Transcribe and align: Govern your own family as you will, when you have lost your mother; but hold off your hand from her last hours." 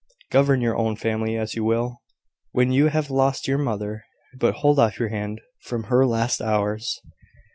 Govern 0.31 0.61
your 0.61 0.75
own 0.75 0.95
family 0.95 1.37
as 1.37 1.53
you 1.53 1.63
will, 1.63 2.01
when 2.53 2.71
you 2.71 2.87
have 2.87 3.11
lost 3.11 3.47
your 3.47 3.59
mother; 3.59 4.03
but 4.35 4.55
hold 4.55 4.79
off 4.79 4.97
your 4.97 5.09
hand 5.09 5.39
from 5.61 5.83
her 5.83 6.07
last 6.07 6.41
hours." 6.41 6.99